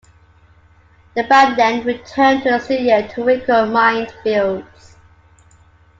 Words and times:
The 1.15 1.21
band 1.25 1.57
then 1.59 1.83
returned 1.85 2.41
to 2.41 2.49
the 2.53 2.59
studio 2.59 3.07
to 3.07 3.23
record 3.23 3.69
"Mindfields". 3.69 4.95